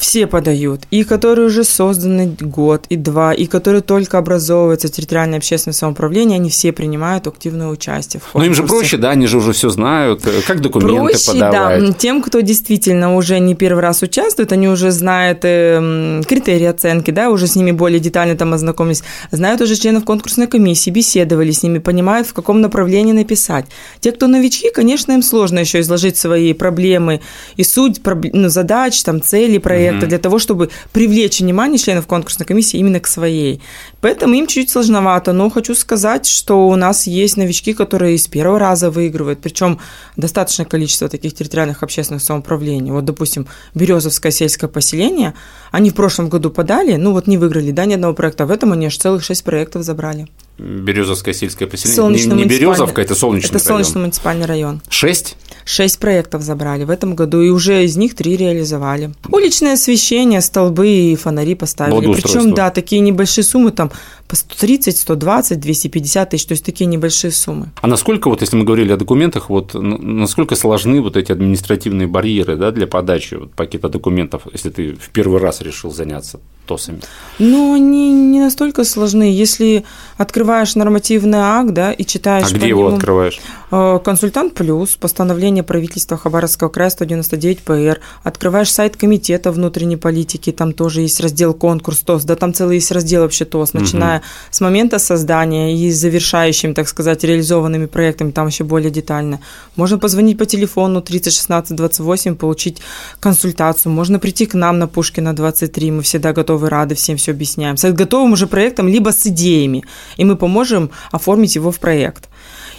Все 0.00 0.26
подают. 0.26 0.80
И 0.90 1.04
которые 1.04 1.48
уже 1.48 1.62
созданы 1.62 2.34
год 2.40 2.86
и 2.88 2.96
два, 2.96 3.34
и 3.34 3.44
которые 3.44 3.82
только 3.82 4.16
образовываются 4.16 4.88
территориальное 4.88 5.36
общественное 5.36 5.74
самоуправление, 5.74 6.36
они 6.36 6.48
все 6.48 6.72
принимают 6.72 7.26
активное 7.26 7.68
участие 7.68 8.18
в 8.18 8.32
конкурсе. 8.32 8.38
Ну 8.38 8.44
им 8.46 8.54
же 8.54 8.62
проще, 8.62 8.96
да, 8.96 9.10
они 9.10 9.26
же 9.26 9.36
уже 9.36 9.52
все 9.52 9.68
знают, 9.68 10.26
э, 10.26 10.40
как 10.46 10.62
документы 10.62 11.12
проще, 11.12 11.32
подавать. 11.32 11.86
да. 11.86 11.92
Тем, 11.92 12.22
кто 12.22 12.40
действительно 12.40 13.14
уже 13.14 13.38
не 13.40 13.54
первый 13.54 13.80
раз 13.80 14.00
участвует, 14.00 14.52
они 14.52 14.68
уже 14.70 14.90
знают 14.90 15.40
э, 15.42 16.22
критерии 16.26 16.64
оценки, 16.64 17.10
да, 17.10 17.28
уже 17.28 17.46
с 17.46 17.54
ними 17.54 17.70
более 17.70 18.00
детально 18.00 18.36
там 18.36 18.54
ознакомились, 18.54 19.02
знают 19.30 19.60
уже 19.60 19.76
членов 19.76 20.06
конкурсной 20.06 20.46
комиссии, 20.46 20.88
беседовали 20.88 21.50
с 21.50 21.62
ними, 21.62 21.78
понимают, 21.78 22.26
в 22.26 22.32
каком 22.32 22.62
направлении 22.62 23.12
написать. 23.12 23.66
Те, 24.00 24.12
кто 24.12 24.28
новички, 24.28 24.70
конечно, 24.74 25.12
им 25.12 25.22
сложно 25.22 25.58
еще 25.58 25.80
изложить 25.80 26.16
свои 26.16 26.54
проблемы 26.54 27.20
и 27.56 27.64
суть 27.64 28.00
ну, 28.32 28.48
задач, 28.48 29.02
там, 29.02 29.20
цели 29.20 29.58
проекта, 29.58 29.89
проекта, 29.90 30.08
для 30.08 30.18
того, 30.18 30.38
чтобы 30.38 30.70
привлечь 30.92 31.40
внимание 31.40 31.78
членов 31.78 32.06
конкурсной 32.06 32.46
комиссии 32.46 32.78
именно 32.78 33.00
к 33.00 33.06
своей. 33.06 33.60
Поэтому 34.00 34.34
им 34.34 34.46
чуть 34.46 34.70
сложновато, 34.70 35.32
но 35.32 35.50
хочу 35.50 35.74
сказать, 35.74 36.26
что 36.26 36.68
у 36.68 36.76
нас 36.76 37.06
есть 37.06 37.36
новички, 37.36 37.72
которые 37.74 38.14
из 38.14 38.26
первого 38.26 38.58
раза 38.58 38.90
выигрывают, 38.90 39.40
причем 39.40 39.78
достаточное 40.16 40.66
количество 40.66 41.08
таких 41.08 41.34
территориальных 41.34 41.82
общественных 41.82 42.22
самоуправлений. 42.22 42.90
Вот, 42.90 43.04
допустим, 43.04 43.46
Березовское 43.74 44.32
сельское 44.32 44.68
поселение, 44.68 45.34
они 45.70 45.90
в 45.90 45.94
прошлом 45.94 46.28
году 46.28 46.50
подали, 46.50 46.96
ну 46.96 47.12
вот 47.12 47.26
не 47.26 47.38
выиграли, 47.38 47.70
да, 47.70 47.84
ни 47.84 47.94
одного 47.94 48.14
проекта, 48.14 48.44
а 48.44 48.46
в 48.46 48.50
этом 48.50 48.72
они 48.72 48.86
аж 48.86 48.96
целых 48.96 49.22
шесть 49.24 49.44
проектов 49.44 49.82
забрали. 49.82 50.28
Березовское 50.60 51.32
сельское 51.32 51.66
поселение. 51.66 52.26
Не, 52.26 52.42
не 52.42 52.44
Березовка, 52.44 53.00
это 53.00 53.14
солнечный 53.14 53.56
Это 53.56 53.64
солнечный 53.64 53.94
район. 53.94 54.02
муниципальный 54.02 54.46
район. 54.46 54.82
Шесть? 54.90 55.36
Шесть 55.64 55.98
проектов 55.98 56.42
забрали 56.42 56.84
в 56.84 56.90
этом 56.90 57.14
году, 57.14 57.40
и 57.40 57.48
уже 57.48 57.84
из 57.84 57.96
них 57.96 58.14
три 58.14 58.36
реализовали. 58.36 59.12
Уличное 59.30 59.74
освещение, 59.74 60.40
столбы 60.40 60.88
и 60.88 61.16
фонари 61.16 61.54
поставили. 61.54 62.12
Причем, 62.12 62.54
да, 62.54 62.70
такие 62.70 63.00
небольшие 63.00 63.44
суммы, 63.44 63.70
там 63.70 63.90
по 64.30 64.36
130, 64.36 64.96
120, 64.96 65.58
250 65.58 66.30
тысяч, 66.30 66.46
то 66.46 66.52
есть 66.52 66.64
такие 66.64 66.86
небольшие 66.86 67.32
суммы. 67.32 67.72
А 67.82 67.88
насколько, 67.88 68.28
вот 68.28 68.42
если 68.42 68.56
мы 68.56 68.64
говорили 68.64 68.92
о 68.92 68.96
документах, 68.96 69.50
вот 69.50 69.74
насколько 69.74 70.54
сложны 70.54 71.00
вот 71.00 71.16
эти 71.16 71.32
административные 71.32 72.06
барьеры 72.06 72.54
да, 72.54 72.70
для 72.70 72.86
подачи 72.86 73.34
вот, 73.34 73.52
пакета 73.52 73.88
документов, 73.88 74.42
если 74.52 74.70
ты 74.70 74.92
в 74.92 75.08
первый 75.08 75.40
раз 75.40 75.62
решил 75.62 75.90
заняться 75.90 76.38
ТОСами? 76.66 77.00
Ну, 77.40 77.74
они 77.74 78.12
не 78.12 78.38
настолько 78.38 78.84
сложны. 78.84 79.24
Если 79.24 79.84
открываешь 80.16 80.76
нормативный 80.76 81.38
акт, 81.38 81.72
да, 81.72 81.92
и 81.92 82.04
читаешь... 82.04 82.52
А 82.52 82.54
где 82.54 82.68
его 82.68 82.84
нему, 82.84 82.94
открываешь? 82.94 83.40
Э, 83.72 83.98
консультант 84.04 84.54
плюс, 84.54 84.94
постановление 84.94 85.64
правительства 85.64 86.16
Хабаровского 86.16 86.68
края 86.68 86.90
199 86.90 87.58
ПР, 87.60 88.00
открываешь 88.22 88.72
сайт 88.72 88.96
комитета 88.96 89.50
внутренней 89.50 89.96
политики, 89.96 90.52
там 90.52 90.72
тоже 90.72 91.00
есть 91.00 91.20
раздел 91.20 91.52
конкурс 91.54 91.98
ТОС, 91.98 92.24
да, 92.24 92.36
там 92.36 92.54
целый 92.54 92.76
есть 92.76 92.92
раздел 92.92 93.22
вообще 93.22 93.44
ТОС, 93.44 93.72
начиная 93.72 94.19
с 94.50 94.60
момента 94.60 94.98
создания 94.98 95.76
и 95.76 95.90
завершающим, 95.90 96.74
так 96.74 96.88
сказать, 96.88 97.24
реализованными 97.24 97.86
проектами, 97.86 98.30
там 98.30 98.46
еще 98.46 98.64
более 98.64 98.90
детально. 98.90 99.40
Можно 99.76 99.98
позвонить 99.98 100.38
по 100.38 100.46
телефону 100.46 101.00
30 101.00 101.34
16 101.34 101.76
28, 101.76 102.36
получить 102.36 102.78
консультацию, 103.20 103.92
можно 103.92 104.18
прийти 104.18 104.46
к 104.46 104.54
нам 104.54 104.78
на 104.78 104.86
Пушкина 104.86 105.34
23, 105.34 105.90
мы 105.90 106.02
всегда 106.02 106.32
готовы, 106.32 106.68
рады, 106.68 106.94
всем 106.94 107.16
все 107.16 107.32
объясняем. 107.32 107.76
С 107.76 107.92
готовым 107.92 108.32
уже 108.32 108.46
проектом, 108.46 108.88
либо 108.88 109.10
с 109.10 109.26
идеями, 109.26 109.84
и 110.16 110.24
мы 110.24 110.36
поможем 110.36 110.90
оформить 111.12 111.56
его 111.56 111.70
в 111.70 111.78
проект. 111.78 112.28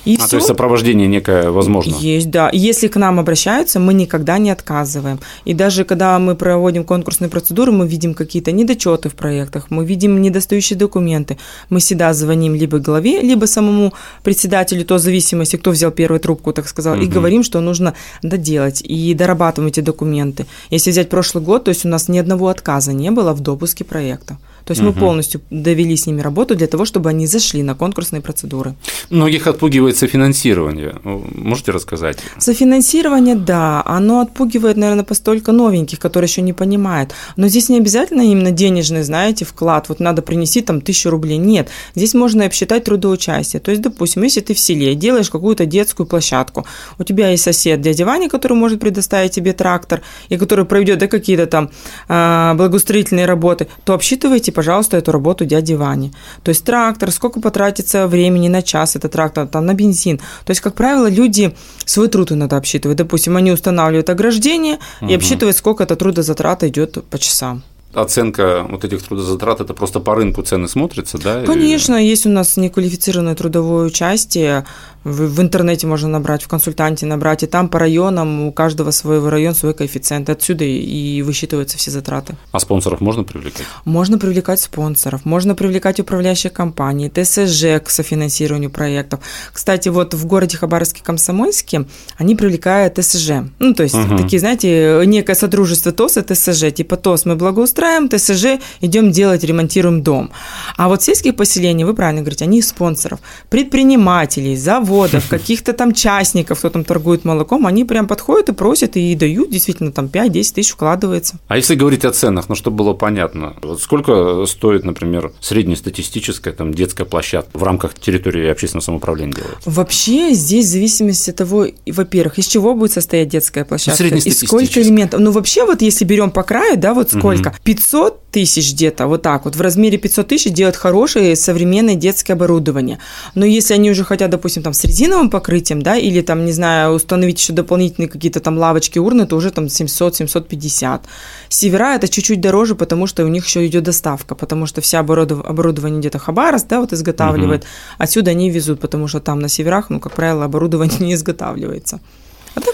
И 0.05 0.15
а, 0.15 0.19
все. 0.19 0.29
то 0.29 0.35
есть 0.37 0.47
сопровождение 0.47 1.07
некое 1.07 1.51
возможно? 1.51 1.95
Есть, 1.95 2.29
да. 2.29 2.49
Если 2.53 2.87
к 2.87 2.95
нам 2.95 3.19
обращаются, 3.19 3.79
мы 3.79 3.93
никогда 3.93 4.37
не 4.37 4.51
отказываем. 4.51 5.19
И 5.45 5.53
даже 5.53 5.83
когда 5.83 6.17
мы 6.19 6.35
проводим 6.35 6.83
конкурсные 6.83 7.29
процедуры, 7.29 7.71
мы 7.71 7.87
видим 7.87 8.13
какие-то 8.13 8.51
недочеты 8.51 9.09
в 9.09 9.13
проектах, 9.13 9.67
мы 9.69 9.85
видим 9.85 10.21
недостающие 10.21 10.77
документы. 10.77 11.37
Мы 11.69 11.79
всегда 11.79 12.13
звоним 12.13 12.55
либо 12.55 12.79
главе, 12.79 13.21
либо 13.21 13.45
самому 13.45 13.93
председателю, 14.23 14.85
то 14.85 14.95
в 14.95 14.99
зависимости, 14.99 15.57
кто 15.57 15.71
взял 15.71 15.91
первую 15.91 16.19
трубку, 16.19 16.53
так 16.53 16.67
сказал, 16.67 16.95
угу. 16.95 17.03
и 17.03 17.07
говорим, 17.07 17.43
что 17.43 17.59
нужно 17.59 17.93
доделать 18.23 18.81
и 18.81 19.13
дорабатываем 19.13 19.69
эти 19.69 19.81
документы. 19.81 20.45
Если 20.71 20.91
взять 20.91 21.09
прошлый 21.09 21.43
год, 21.43 21.65
то 21.65 21.69
есть 21.69 21.85
у 21.85 21.89
нас 21.89 22.09
ни 22.09 22.17
одного 22.17 22.47
отказа 22.47 22.93
не 22.93 23.11
было 23.11 23.33
в 23.33 23.39
допуске 23.39 23.83
проекта. 23.83 24.37
То 24.65 24.71
есть 24.71 24.81
угу. 24.81 24.91
мы 24.91 24.99
полностью 24.99 25.41
довели 25.49 25.95
с 25.95 26.07
ними 26.07 26.21
работу 26.21 26.55
для 26.55 26.67
того, 26.67 26.85
чтобы 26.85 27.09
они 27.09 27.27
зашли 27.27 27.63
на 27.63 27.75
конкурсные 27.75 28.21
процедуры. 28.21 28.75
Многих 29.09 29.47
отпугивает 29.47 29.90
софинансирование. 29.97 30.95
Можете 31.03 31.71
рассказать? 31.71 32.17
Софинансирование, 32.37 33.35
да, 33.35 33.83
оно 33.85 34.21
отпугивает, 34.21 34.77
наверное, 34.77 35.03
постолько 35.03 35.51
новеньких, 35.51 35.99
которые 35.99 36.27
еще 36.27 36.41
не 36.41 36.53
понимают. 36.53 37.13
Но 37.35 37.47
здесь 37.47 37.69
не 37.69 37.77
обязательно 37.77 38.21
именно 38.21 38.51
денежный, 38.51 39.03
знаете, 39.03 39.45
вклад. 39.45 39.89
Вот 39.89 39.99
надо 39.99 40.21
принести 40.21 40.61
там 40.61 40.81
тысячу 40.81 41.09
рублей. 41.09 41.37
Нет, 41.37 41.69
здесь 41.95 42.13
можно 42.13 42.45
обсчитать 42.45 42.83
трудоучастие. 42.83 43.59
То 43.59 43.71
есть, 43.71 43.81
допустим, 43.81 44.23
если 44.23 44.41
ты 44.41 44.53
в 44.53 44.59
селе 44.59 44.95
делаешь 44.95 45.29
какую-то 45.29 45.65
детскую 45.65 46.07
площадку, 46.07 46.65
у 46.97 47.03
тебя 47.03 47.29
есть 47.29 47.43
сосед 47.43 47.81
дядя 47.81 48.05
Ваня, 48.05 48.29
который 48.29 48.53
может 48.53 48.79
предоставить 48.79 49.31
тебе 49.31 49.53
трактор 49.53 50.01
и 50.29 50.37
который 50.37 50.65
проведет 50.65 50.99
да, 50.99 51.07
какие-то 51.07 51.47
там 51.47 51.69
э, 52.07 52.53
благоустроительные 52.55 53.25
работы, 53.25 53.67
то 53.83 53.93
обсчитывайте, 53.93 54.51
пожалуйста, 54.51 54.97
эту 54.97 55.11
работу 55.11 55.45
дяди 55.45 55.73
Вани. 55.73 56.11
То 56.43 56.49
есть 56.49 56.63
трактор, 56.63 57.11
сколько 57.11 57.39
потратится 57.39 58.07
времени 58.07 58.47
на 58.47 58.61
час 58.61 58.95
этот 58.95 59.11
трактор, 59.11 59.47
там, 59.47 59.65
на 59.65 59.73
бензин. 59.81 60.17
То 60.17 60.51
есть, 60.51 60.61
как 60.61 60.75
правило, 60.75 61.09
люди 61.09 61.55
свой 61.85 62.07
труд 62.07 62.31
иногда 62.31 62.57
обсчитывают. 62.57 62.97
Допустим, 62.97 63.37
они 63.37 63.51
устанавливают 63.51 64.09
ограждение 64.09 64.77
угу. 65.01 65.11
и 65.11 65.15
обсчитывают, 65.15 65.57
сколько 65.57 65.83
это 65.83 65.95
трудозатрата 65.95 66.67
идет 66.67 67.03
по 67.09 67.17
часам 67.17 67.63
оценка 67.93 68.65
вот 68.69 68.83
этих 68.83 69.03
трудозатрат, 69.03 69.61
это 69.61 69.73
просто 69.73 69.99
по 69.99 70.15
рынку 70.15 70.41
цены 70.41 70.67
смотрится, 70.67 71.17
да? 71.17 71.43
Конечно, 71.45 71.95
есть 71.95 72.25
у 72.25 72.29
нас 72.29 72.57
неквалифицированное 72.57 73.35
трудовое 73.35 73.85
участие, 73.85 74.65
в, 75.03 75.35
в 75.35 75.41
интернете 75.41 75.87
можно 75.87 76.07
набрать, 76.07 76.43
в 76.43 76.47
консультанте 76.47 77.05
набрать, 77.05 77.43
и 77.43 77.47
там 77.47 77.69
по 77.69 77.79
районам 77.79 78.41
у 78.41 78.51
каждого 78.51 78.91
свой 78.91 79.27
район 79.27 79.55
свой 79.55 79.73
коэффициент. 79.73 80.29
Отсюда 80.29 80.63
и 80.63 81.21
высчитываются 81.21 81.77
все 81.77 81.91
затраты. 81.91 82.35
А 82.51 82.59
спонсоров 82.59 83.01
можно 83.01 83.23
привлекать? 83.23 83.65
Можно 83.85 84.19
привлекать 84.19 84.61
спонсоров, 84.61 85.25
можно 85.25 85.55
привлекать 85.55 85.99
управляющие 85.99 86.51
компании, 86.51 87.09
ТСЖ 87.09 87.83
к 87.83 87.89
софинансированию 87.89 88.69
проектов. 88.69 89.21
Кстати, 89.51 89.89
вот 89.89 90.13
в 90.13 90.25
городе 90.25 90.57
Хабаровске 90.57 91.03
Комсомольске 91.03 91.85
они 92.17 92.35
привлекают 92.35 92.99
ТСЖ. 92.99 93.31
Ну, 93.59 93.73
то 93.73 93.83
есть, 93.83 93.95
угу. 93.95 94.17
такие, 94.17 94.39
знаете, 94.39 95.01
некое 95.05 95.35
содружество 95.35 95.91
ТОС 95.91 96.17
и 96.17 96.21
ТСЖ. 96.21 96.71
Типа 96.73 96.95
ТОС 96.97 97.25
мы 97.25 97.35
благоустраиваем, 97.81 98.09
ТСЖ 98.09 98.63
идем 98.81 99.11
делать, 99.11 99.43
ремонтируем 99.43 100.01
дом. 100.03 100.31
А 100.77 100.87
вот 100.87 101.01
сельские 101.01 101.33
поселения, 101.33 101.85
вы 101.85 101.93
правильно 101.93 102.21
говорите, 102.21 102.45
они 102.45 102.61
спонсоров, 102.61 103.19
предпринимателей, 103.49 104.55
заводов, 104.55 105.27
каких-то 105.29 105.73
там 105.73 105.93
частников, 105.93 106.59
кто 106.59 106.69
там 106.69 106.83
торгует 106.83 107.25
молоком, 107.25 107.65
они 107.67 107.85
прям 107.85 108.07
подходят 108.07 108.49
и 108.49 108.53
просят 108.53 108.95
и 108.97 109.15
дают, 109.15 109.49
действительно, 109.49 109.91
там 109.91 110.05
5-10 110.05 110.53
тысяч 110.53 110.71
вкладывается. 110.71 111.39
А 111.47 111.57
если 111.57 111.75
говорить 111.75 112.05
о 112.05 112.11
ценах, 112.11 112.49
ну, 112.49 112.55
чтобы 112.55 112.77
было 112.77 112.93
понятно, 112.93 113.55
вот 113.61 113.81
сколько 113.81 114.45
стоит, 114.45 114.83
например, 114.83 115.31
среднестатистическая 115.39 116.51
там 116.51 116.73
детская 116.73 117.05
площадка 117.05 117.57
в 117.57 117.63
рамках 117.63 117.95
территории 117.95 118.49
общественного 118.49 118.83
самоуправления 118.83 119.33
делается? 119.33 119.69
Вообще 119.69 120.33
здесь 120.33 120.65
в 120.65 120.69
зависимости 120.69 121.29
от 121.29 121.35
того, 121.37 121.67
во-первых, 121.85 122.39
из 122.39 122.45
чего 122.45 122.75
будет 122.75 122.91
состоять 122.91 123.29
детская 123.29 123.65
площадка, 123.65 124.03
и 124.03 124.31
сколько 124.31 124.81
элементов. 124.81 125.19
Ну, 125.19 125.31
вообще, 125.31 125.65
вот 125.65 125.81
если 125.81 126.05
берем 126.05 126.31
по 126.31 126.43
краю, 126.43 126.77
да, 126.77 126.93
вот 126.93 127.09
сколько? 127.09 127.49
Угу. 127.49 127.55
500 127.73 128.19
тысяч 128.31 128.73
где-то, 128.73 129.07
вот 129.07 129.21
так 129.21 129.45
вот, 129.45 129.55
в 129.55 129.61
размере 129.61 129.97
500 129.97 130.27
тысяч 130.27 130.51
делать 130.51 130.75
хорошее 130.75 131.37
современное 131.37 131.95
детское 131.95 132.33
оборудование. 132.33 132.99
Но 133.33 133.45
если 133.45 133.73
они 133.75 133.89
уже 133.89 134.03
хотят, 134.03 134.29
допустим, 134.29 134.61
там 134.61 134.73
с 134.73 134.83
резиновым 134.83 135.29
покрытием, 135.29 135.81
да, 135.81 135.95
или 135.95 136.19
там, 136.19 136.45
не 136.45 136.51
знаю, 136.51 136.91
установить 136.91 137.39
еще 137.39 137.53
дополнительные 137.53 138.09
какие-то 138.09 138.41
там 138.41 138.57
лавочки, 138.57 138.99
урны, 138.99 139.25
то 139.25 139.37
уже 139.37 139.51
там 139.51 139.65
700-750. 139.67 141.01
Севера 141.47 141.95
это 141.95 142.09
чуть-чуть 142.09 142.41
дороже, 142.41 142.75
потому 142.75 143.07
что 143.07 143.23
у 143.23 143.29
них 143.29 143.47
еще 143.47 143.65
идет 143.65 143.83
доставка, 143.83 144.35
потому 144.35 144.65
что 144.65 144.81
вся 144.81 144.99
оборудование 144.99 145.99
где-то 146.01 146.19
Хабаровск, 146.19 146.67
да, 146.67 146.81
вот 146.81 146.91
изготавливает, 146.91 147.61
угу. 147.61 147.69
отсюда 147.99 148.31
они 148.31 148.49
везут, 148.49 148.81
потому 148.81 149.07
что 149.07 149.21
там 149.21 149.39
на 149.39 149.47
северах, 149.47 149.89
ну, 149.89 150.01
как 150.01 150.11
правило, 150.11 150.43
оборудование 150.43 150.99
не 150.99 151.13
изготавливается. 151.13 152.01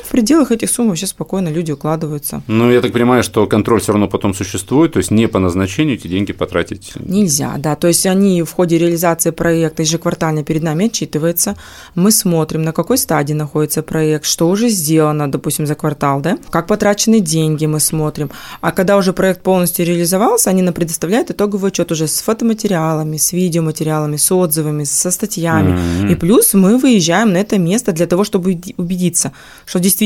В 0.07 0.09
пределах 0.09 0.51
этих 0.51 0.69
сумм 0.69 0.87
вообще 0.87 1.05
спокойно 1.05 1.49
люди 1.49 1.73
укладываются. 1.73 2.41
Ну, 2.47 2.71
я 2.71 2.79
так 2.79 2.93
понимаю, 2.93 3.23
что 3.23 3.45
контроль 3.45 3.81
все 3.81 3.91
равно 3.91 4.07
потом 4.07 4.33
существует, 4.33 4.93
то 4.93 4.99
есть 4.99 5.11
не 5.11 5.27
по 5.27 5.37
назначению 5.37 5.95
эти 5.95 6.07
деньги 6.07 6.31
потратить. 6.31 6.93
Нельзя, 6.95 7.55
да. 7.57 7.75
То 7.75 7.89
есть 7.89 8.05
они 8.05 8.41
в 8.41 8.51
ходе 8.53 8.77
реализации 8.77 9.31
проекта 9.31 9.83
ежеквартально 9.83 10.45
перед 10.45 10.63
нами 10.63 10.85
отчитываются. 10.85 11.57
Мы 11.93 12.11
смотрим, 12.11 12.63
на 12.63 12.71
какой 12.71 12.97
стадии 12.97 13.33
находится 13.33 13.83
проект, 13.83 14.23
что 14.23 14.47
уже 14.47 14.69
сделано, 14.69 15.29
допустим, 15.29 15.67
за 15.67 15.75
квартал, 15.75 16.21
да, 16.21 16.37
как 16.51 16.67
потрачены 16.67 17.19
деньги 17.19 17.65
мы 17.65 17.81
смотрим. 17.81 18.31
А 18.61 18.71
когда 18.71 18.95
уже 18.95 19.11
проект 19.11 19.43
полностью 19.43 19.85
реализовался, 19.85 20.51
они 20.51 20.61
нам 20.61 20.73
предоставляют 20.73 21.31
итоговый 21.31 21.67
отчет 21.67 21.91
уже 21.91 22.07
с 22.07 22.21
фотоматериалами, 22.21 23.17
с 23.17 23.33
видеоматериалами, 23.33 24.15
с 24.15 24.31
отзывами, 24.31 24.85
со 24.85 25.11
статьями. 25.11 25.77
Mm-hmm. 25.77 26.11
И 26.13 26.15
плюс 26.15 26.53
мы 26.53 26.77
выезжаем 26.77 27.33
на 27.33 27.37
это 27.39 27.59
место 27.59 27.91
для 27.91 28.07
того, 28.07 28.23
чтобы 28.23 28.57
убедиться, 28.77 29.33
что 29.65 29.79
действительно 29.79 29.96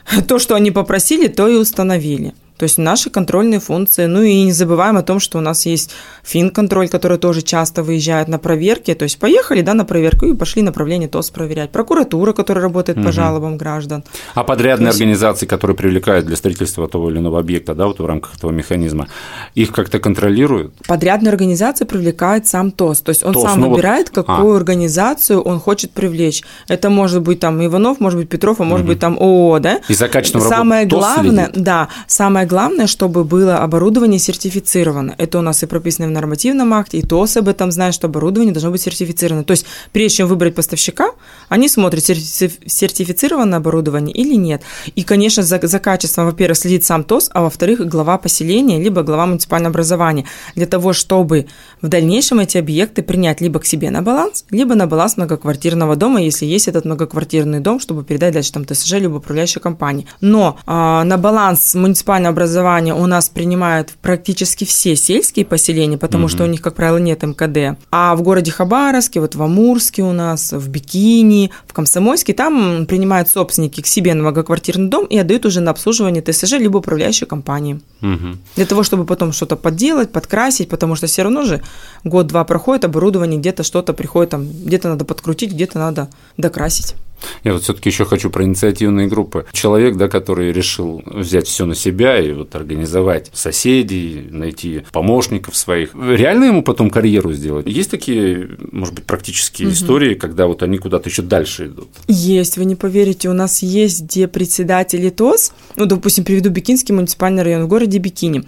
то, 0.28 0.38
что 0.38 0.54
они 0.54 0.70
попросили, 0.70 1.28
то 1.28 1.48
и 1.48 1.56
установили. 1.56 2.34
То 2.60 2.64
есть 2.64 2.76
наши 2.76 3.08
контрольные 3.08 3.58
функции. 3.58 4.04
Ну 4.04 4.20
и 4.20 4.42
не 4.42 4.52
забываем 4.52 4.98
о 4.98 5.02
том, 5.02 5.18
что 5.18 5.38
у 5.38 5.40
нас 5.40 5.64
есть 5.64 5.92
финконтроль, 6.22 6.90
который 6.90 7.16
тоже 7.16 7.40
часто 7.40 7.82
выезжает 7.82 8.28
на 8.28 8.38
проверки. 8.38 8.92
То 8.92 9.04
есть 9.04 9.18
поехали 9.18 9.62
да, 9.62 9.72
на 9.72 9.86
проверку 9.86 10.26
и 10.26 10.36
пошли 10.36 10.60
направление 10.60 11.08
ТОС 11.08 11.30
проверять. 11.30 11.70
Прокуратура, 11.70 12.34
которая 12.34 12.62
работает 12.62 12.98
угу. 12.98 13.06
по 13.06 13.12
жалобам 13.12 13.56
граждан. 13.56 14.04
А 14.34 14.44
подрядные 14.44 14.88
есть... 14.88 15.00
организации, 15.00 15.46
которые 15.46 15.74
привлекают 15.74 16.26
для 16.26 16.36
строительства 16.36 16.86
того 16.86 17.10
или 17.10 17.16
иного 17.16 17.38
объекта, 17.38 17.74
да, 17.74 17.86
вот 17.86 17.98
в 17.98 18.04
рамках 18.04 18.36
этого 18.36 18.50
механизма, 18.50 19.08
их 19.54 19.72
как-то 19.72 19.98
контролируют? 19.98 20.74
Подрядные 20.86 21.30
организации 21.30 21.86
привлекает 21.86 22.46
сам 22.46 22.72
ТОС. 22.72 23.00
То 23.00 23.08
есть 23.08 23.24
он 23.24 23.32
ТОС, 23.32 23.44
сам 23.44 23.60
ну 23.62 23.70
выбирает, 23.70 24.14
вот... 24.14 24.26
какую 24.26 24.52
а. 24.52 24.56
организацию 24.58 25.40
он 25.40 25.60
хочет 25.60 25.92
привлечь. 25.92 26.42
Это 26.68 26.90
может 26.90 27.22
быть 27.22 27.40
там 27.40 27.64
Иванов, 27.64 28.00
может 28.00 28.18
быть 28.18 28.28
Петров, 28.28 28.60
а 28.60 28.64
может 28.64 28.84
угу. 28.84 28.92
быть 28.92 29.00
там 29.00 29.16
ООО, 29.18 29.60
да? 29.60 29.80
И 29.88 29.94
за 29.94 30.08
качественную 30.08 30.46
Самое 30.46 30.84
главное, 30.84 31.46
следит. 31.46 31.62
да, 31.62 31.88
самое 32.06 32.49
главное, 32.50 32.88
чтобы 32.88 33.22
было 33.22 33.58
оборудование 33.58 34.18
сертифицировано. 34.18 35.14
Это 35.18 35.38
у 35.38 35.42
нас 35.42 35.62
и 35.62 35.66
прописано 35.66 36.08
в 36.08 36.10
нормативном 36.10 36.74
акте, 36.74 36.98
и 36.98 37.02
ТОС 37.02 37.36
об 37.36 37.48
этом 37.48 37.70
знает, 37.70 37.94
что 37.94 38.08
оборудование 38.08 38.52
должно 38.52 38.72
быть 38.72 38.82
сертифицировано. 38.82 39.44
То 39.44 39.52
есть, 39.52 39.66
прежде 39.92 40.18
чем 40.18 40.28
выбрать 40.28 40.56
поставщика, 40.56 41.10
они 41.48 41.68
смотрят, 41.68 42.04
сертифицировано 42.04 43.56
оборудование 43.56 44.12
или 44.12 44.34
нет. 44.34 44.62
И, 44.96 45.04
конечно, 45.04 45.44
за, 45.44 45.60
за 45.62 45.78
качеством, 45.78 46.26
во-первых, 46.26 46.58
следит 46.58 46.84
сам 46.84 47.04
ТОС, 47.04 47.30
а 47.32 47.42
во-вторых, 47.42 47.86
глава 47.86 48.18
поселения, 48.18 48.82
либо 48.82 49.02
глава 49.02 49.26
муниципального 49.26 49.70
образования, 49.70 50.24
для 50.56 50.66
того, 50.66 50.92
чтобы 50.92 51.46
в 51.80 51.88
дальнейшем 51.88 52.40
эти 52.40 52.58
объекты 52.58 53.02
принять 53.02 53.40
либо 53.40 53.60
к 53.60 53.64
себе 53.64 53.90
на 53.90 54.02
баланс, 54.02 54.44
либо 54.50 54.74
на 54.74 54.88
баланс 54.88 55.16
многоквартирного 55.16 55.94
дома, 55.94 56.20
если 56.20 56.46
есть 56.46 56.66
этот 56.66 56.84
многоквартирный 56.84 57.60
дом, 57.60 57.78
чтобы 57.78 58.02
передать 58.02 58.34
дальше 58.34 58.52
там 58.52 58.64
ТСЖ, 58.64 58.94
либо 58.94 59.16
управляющей 59.16 59.60
компании. 59.60 60.06
Но 60.20 60.58
э, 60.66 60.70
на 61.04 61.16
баланс 61.16 61.74
муниципального 61.74 62.39
образования 62.40 62.94
у 62.94 63.06
нас 63.06 63.28
принимают 63.28 63.90
практически 64.00 64.64
все 64.64 64.96
сельские 64.96 65.44
поселения, 65.44 65.98
потому 65.98 66.26
mm 66.26 66.30
что 66.30 66.44
у 66.44 66.46
них, 66.46 66.62
как 66.62 66.74
правило, 66.74 66.98
нет 66.98 67.22
МКД. 67.22 67.78
А 67.90 68.14
в 68.14 68.22
городе 68.22 68.50
Хабаровске, 68.52 69.20
вот 69.20 69.34
в 69.34 69.42
Амурске 69.42 70.02
у 70.02 70.12
нас, 70.12 70.52
в 70.52 70.68
Бикини, 70.68 71.50
в 71.66 71.72
Комсомольске, 71.72 72.32
там 72.34 72.86
принимают 72.86 73.28
собственники 73.28 73.80
к 73.80 73.86
себе 73.86 74.14
на 74.14 74.22
многоквартирный 74.22 74.88
дом 74.88 75.06
и 75.06 75.18
отдают 75.18 75.44
уже 75.44 75.60
на 75.60 75.72
обслуживание 75.72 76.22
ТСЖ 76.22 76.52
либо 76.52 76.78
управляющей 76.78 77.26
компании. 77.26 77.80
mm 78.00 78.36
Для 78.56 78.66
того, 78.66 78.82
чтобы 78.84 79.04
потом 79.04 79.32
что-то 79.32 79.56
подделать, 79.56 80.12
подкрасить, 80.12 80.68
потому 80.68 80.96
что 80.96 81.06
все 81.06 81.22
равно 81.22 81.44
же 81.44 81.62
год-два 82.04 82.44
проходит, 82.44 82.84
оборудование 82.84 83.38
где-то 83.38 83.62
что-то 83.64 83.92
приходит, 83.92 84.30
там 84.30 84.46
где-то 84.46 84.88
надо 84.88 85.04
подкрутить, 85.04 85.52
где-то 85.52 85.78
надо 85.78 86.08
докрасить. 86.36 86.94
Я 87.44 87.54
вот 87.54 87.62
все-таки 87.62 87.88
еще 87.88 88.04
хочу 88.04 88.30
про 88.30 88.44
инициативные 88.44 89.08
группы. 89.08 89.46
Человек, 89.52 89.96
да, 89.96 90.08
который 90.08 90.52
решил 90.52 91.02
взять 91.06 91.46
все 91.46 91.66
на 91.66 91.74
себя 91.74 92.18
и 92.18 92.32
вот 92.32 92.54
организовать 92.54 93.30
соседей, 93.32 94.26
найти 94.30 94.82
помощников 94.92 95.56
своих, 95.56 95.94
реально 95.94 96.46
ему 96.46 96.62
потом 96.62 96.90
карьеру 96.90 97.32
сделать? 97.32 97.66
Есть 97.66 97.90
такие, 97.90 98.50
может 98.72 98.94
быть, 98.94 99.04
практические 99.04 99.68
угу. 99.68 99.74
истории, 99.74 100.14
когда 100.14 100.46
вот 100.46 100.62
они 100.62 100.78
куда-то 100.78 101.08
еще 101.08 101.22
дальше 101.22 101.66
идут? 101.66 101.88
Есть, 102.08 102.56
вы 102.56 102.64
не 102.64 102.76
поверите, 102.76 103.28
у 103.28 103.32
нас 103.32 103.62
есть 103.62 104.02
где 104.02 104.28
председатели 104.28 105.08
ТОС, 105.10 105.52
ну, 105.76 105.86
допустим, 105.86 106.24
приведу 106.24 106.50
Бикинский 106.50 106.94
муниципальный 106.94 107.42
район 107.42 107.64
в 107.64 107.68
городе 107.68 107.98
Бикини. 107.98 108.44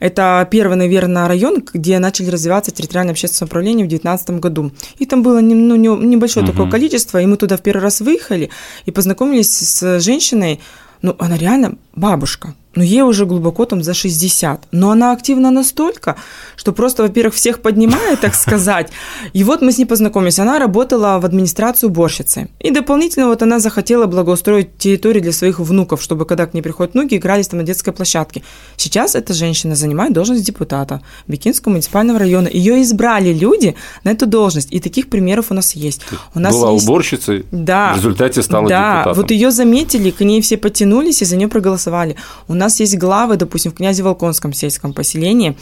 Это 0.00 0.46
первый, 0.50 0.76
наверное, 0.76 1.26
район, 1.28 1.64
где 1.72 1.98
начали 1.98 2.28
развиваться 2.30 2.70
территориальное 2.70 3.12
общественное 3.12 3.46
управление 3.46 3.86
в 3.86 3.88
2019 3.88 4.30
году. 4.40 4.72
И 4.98 5.06
там 5.06 5.22
было 5.22 5.40
ну, 5.40 5.76
небольшое 5.76 6.44
угу. 6.44 6.52
такое 6.52 6.70
количество, 6.70 7.20
и 7.20 7.26
мы 7.26 7.36
туда 7.36 7.56
в 7.56 7.62
первый 7.62 7.82
раз 7.82 8.00
выехали 8.16 8.50
и 8.86 8.90
познакомились 8.90 9.50
с 9.50 10.00
женщиной, 10.00 10.60
ну, 11.02 11.14
она 11.18 11.36
реально 11.36 11.76
бабушка. 11.94 12.54
Но 12.76 12.84
ей 12.84 13.02
уже 13.02 13.26
глубоко 13.26 13.64
там 13.64 13.82
за 13.82 13.94
60. 13.94 14.68
Но 14.72 14.90
она 14.90 15.12
активна 15.12 15.50
настолько, 15.50 16.16
что 16.56 16.72
просто, 16.72 17.02
во-первых, 17.02 17.34
всех 17.34 17.60
поднимает, 17.60 18.20
так 18.20 18.34
сказать. 18.34 18.90
И 19.32 19.44
вот 19.44 19.62
мы 19.62 19.72
с 19.72 19.78
ней 19.78 19.86
познакомились. 19.86 20.38
Она 20.38 20.58
работала 20.58 21.18
в 21.18 21.24
администрации 21.24 21.86
уборщицы. 21.86 22.48
И 22.60 22.70
дополнительно 22.70 23.28
вот 23.28 23.42
она 23.42 23.58
захотела 23.58 24.06
благоустроить 24.06 24.76
территорию 24.78 25.22
для 25.22 25.32
своих 25.32 25.58
внуков, 25.58 26.02
чтобы 26.02 26.26
когда 26.26 26.46
к 26.46 26.54
ней 26.54 26.62
приходят 26.62 26.94
внуки, 26.94 27.14
игрались 27.14 27.48
там 27.48 27.58
на 27.60 27.64
детской 27.64 27.92
площадке. 27.92 28.42
Сейчас 28.76 29.14
эта 29.14 29.32
женщина 29.32 29.74
занимает 29.74 30.12
должность 30.12 30.44
депутата 30.44 31.00
Бикинского 31.26 31.72
муниципального 31.72 32.18
района. 32.18 32.48
Ее 32.48 32.82
избрали 32.82 33.32
люди 33.32 33.74
на 34.04 34.10
эту 34.10 34.26
должность. 34.26 34.72
И 34.72 34.80
таких 34.80 35.08
примеров 35.08 35.46
у 35.50 35.54
нас 35.54 35.74
есть. 35.74 36.02
У 36.34 36.40
нас 36.40 36.54
Была 36.54 36.72
есть... 36.72 36.84
уборщицей, 36.84 37.46
да. 37.50 37.94
в 37.94 37.96
результате 37.96 38.42
стала 38.42 38.68
да. 38.68 38.98
депутатом. 38.98 39.22
Вот 39.22 39.30
ее 39.30 39.50
заметили, 39.50 40.10
к 40.10 40.20
ней 40.20 40.40
все 40.40 40.56
потянулись 40.56 41.22
и 41.22 41.24
за 41.24 41.36
нее 41.36 41.48
проголосовали. 41.48 42.16
У 42.48 42.54
нас 42.54 42.65
есть 42.80 42.96
главы, 42.98 43.36
допустим, 43.36 43.72
в 43.72 43.74
князе 43.74 44.02
Волконском 44.02 44.52
сельском 44.52 44.92
поселении, 44.92 45.56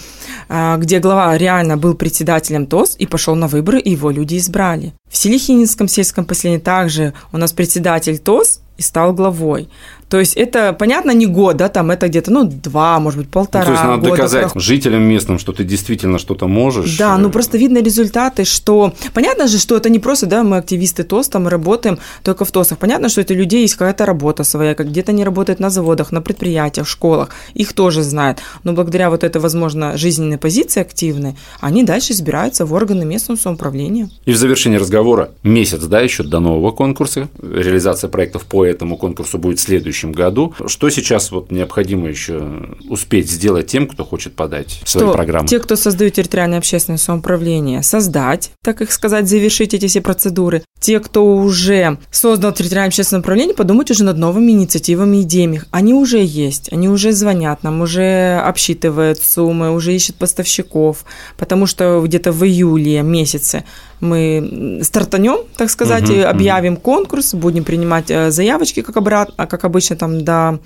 а, 0.49 0.77
где 0.77 0.99
глава 0.99 1.37
реально 1.37 1.77
был 1.77 1.95
председателем 1.95 2.67
ТОС 2.67 2.97
и 2.99 3.07
пошел 3.07 3.35
на 3.35 3.47
выборы, 3.47 3.81
и 3.81 3.91
его 3.91 4.11
люди 4.11 4.37
избрали. 4.39 4.93
В 5.11 5.17
Селихининском 5.17 5.89
сельском 5.89 6.25
поселении 6.25 6.59
также 6.59 7.13
у 7.33 7.39
нас 7.39 7.53
председатель 7.53 8.19
ТОС 8.19 8.61
и 8.77 8.83
стал 8.83 9.13
главой. 9.13 9.69
То 10.09 10.19
есть 10.19 10.35
это, 10.35 10.73
понятно, 10.73 11.13
не 11.13 11.27
год, 11.27 11.57
да, 11.57 11.69
там 11.69 11.91
это 11.91 12.09
где-то, 12.09 12.31
ну, 12.31 12.45
два, 12.45 13.01
может 13.01 13.21
быть, 13.21 13.31
полтора 13.31 13.65
Ну, 13.65 13.67
то 13.67 13.73
есть 13.73 13.85
надо 13.85 14.01
года. 14.01 14.17
доказать 14.17 14.53
жителям 14.55 15.03
местным, 15.03 15.39
что 15.39 15.53
ты 15.53 15.65
действительно 15.65 16.19
что-то 16.19 16.47
можешь. 16.47 16.97
Да, 16.99 17.15
Э, 17.15 17.19
ну 17.19 17.31
просто 17.31 17.59
видно 17.59 17.83
результаты, 17.83 18.45
что... 18.45 18.93
Понятно 19.13 19.47
же, 19.49 19.59
что 19.59 19.77
это 19.77 19.89
не 19.91 19.99
просто, 19.99 20.27
да, 20.27 20.43
мы 20.43 20.57
активисты 20.59 21.05
ТОС, 21.05 21.31
мы 21.35 21.51
работаем 21.51 21.99
только 22.23 22.45
в 22.45 22.51
ТОСах. 22.51 22.79
Понятно, 22.79 23.09
что 23.09 23.21
это 23.21 23.35
у 23.35 23.37
людей 23.37 23.63
есть 23.63 23.75
какая-то 23.75 24.07
работа 24.07 24.45
своя, 24.45 24.75
как 24.75 24.89
где-то 24.89 25.13
они 25.13 25.25
работают 25.25 25.61
на 25.61 25.71
заводах, 25.71 26.13
на 26.13 26.21
предприятиях, 26.21 26.87
в 26.87 26.91
школах. 26.91 27.31
Их 27.55 27.73
тоже 27.73 28.03
знают. 28.03 28.39
Но 28.65 28.73
благодаря 28.73 29.11
вот 29.11 29.25
этой, 29.25 29.41
возможно, 29.41 29.97
жизненной 29.97 30.39
позиции 30.39 30.81
активной, 30.81 31.35
они 31.61 31.83
дальше 31.85 32.13
избираются 32.13 32.67
в 32.67 32.73
органы 32.73 33.05
местного 33.05 33.39
самоуправления. 33.39 34.09
И 34.27 34.33
в 34.33 34.37
завершении 34.37 34.79
разговора 34.79 35.31
месяц, 35.43 35.83
да, 35.85 36.01
еще 36.01 36.23
до 36.23 36.41
нового 36.41 36.71
конкурса. 36.73 37.29
Реализация 37.43 38.09
проектов 38.09 38.45
по 38.45 38.65
этому 38.65 38.97
конкурсу 38.97 39.39
будет 39.39 39.59
в 39.59 39.63
следующем 39.95 40.13
году. 40.13 40.55
Что 40.67 40.91
сейчас 40.91 41.31
вот 41.31 41.51
необходимо 41.51 42.09
еще 42.09 42.77
успеть 42.89 43.31
сделать 43.31 43.67
тем, 43.67 43.87
кто 43.87 44.05
хочет 44.05 44.35
подать 44.35 44.81
свои 44.85 45.05
что 45.05 45.13
программы? 45.13 45.49
те, 45.49 45.59
кто 45.61 45.77
создают 45.77 46.15
территориальное 46.15 46.59
общественное 46.59 46.99
самоуправление, 46.99 47.83
создать, 47.83 48.51
так 48.63 48.81
их 48.81 48.93
сказать, 48.93 49.29
завершить 49.29 49.75
эти 49.75 49.87
все 49.87 50.01
процедуры. 50.01 50.65
Те, 50.85 51.01
кто 51.01 51.25
уже 51.37 51.97
создал 52.11 52.53
территориальное 52.53 52.89
общественное 52.89 53.23
управление, 53.23 53.55
подумать 53.55 53.91
уже 53.91 54.05
над 54.05 54.19
новыми 54.19 54.53
инициативами, 54.53 55.23
идеями. 55.23 55.63
Они 55.71 55.95
уже 55.95 56.23
есть, 56.23 56.71
они 56.75 56.91
уже 56.91 57.13
звонят 57.13 57.63
нам, 57.63 57.81
уже 57.81 58.39
обсчитывают 58.45 59.19
суммы, 59.19 59.71
уже 59.71 59.95
ищут 59.95 60.17
поставщиков, 60.17 61.07
потому 61.39 61.65
что 61.65 62.03
где-то 62.05 62.33
в 62.33 62.45
июле 62.45 63.01
месяце 63.01 63.65
мы 64.01 64.81
стартанем, 64.83 65.39
так 65.57 65.71
сказать, 65.71 66.11
и 66.11 66.21
объявим 66.21 66.77
конкурс, 66.77 67.33
будем 67.33 67.65
принимать 67.65 68.11
э, 68.11 68.31
заявочки, 68.31 68.83
как, 68.83 68.99
обратно, 68.99 69.47
как 69.47 69.65
обычно, 69.65 69.97
там 69.97 70.23
до 70.23 70.59